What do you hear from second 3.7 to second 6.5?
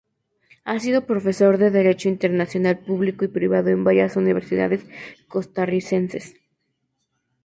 varias universidades costarricenses.